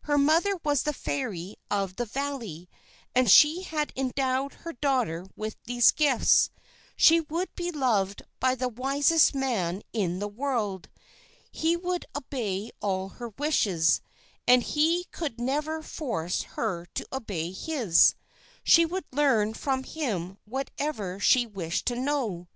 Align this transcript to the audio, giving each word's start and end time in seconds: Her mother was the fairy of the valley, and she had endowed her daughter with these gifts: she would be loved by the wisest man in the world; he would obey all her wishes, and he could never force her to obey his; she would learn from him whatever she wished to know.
Her 0.00 0.18
mother 0.18 0.56
was 0.64 0.82
the 0.82 0.92
fairy 0.92 1.54
of 1.70 1.94
the 1.94 2.04
valley, 2.04 2.68
and 3.14 3.30
she 3.30 3.62
had 3.62 3.92
endowed 3.94 4.52
her 4.54 4.72
daughter 4.72 5.26
with 5.36 5.54
these 5.62 5.92
gifts: 5.92 6.50
she 6.96 7.20
would 7.20 7.54
be 7.54 7.70
loved 7.70 8.22
by 8.40 8.56
the 8.56 8.68
wisest 8.68 9.32
man 9.32 9.82
in 9.92 10.18
the 10.18 10.26
world; 10.26 10.88
he 11.52 11.76
would 11.76 12.04
obey 12.16 12.72
all 12.82 13.10
her 13.10 13.28
wishes, 13.38 14.00
and 14.44 14.64
he 14.64 15.04
could 15.12 15.40
never 15.40 15.82
force 15.82 16.42
her 16.58 16.86
to 16.94 17.06
obey 17.12 17.52
his; 17.52 18.16
she 18.64 18.84
would 18.84 19.04
learn 19.12 19.54
from 19.54 19.84
him 19.84 20.36
whatever 20.46 21.20
she 21.20 21.46
wished 21.46 21.86
to 21.86 21.94
know. 21.94 22.48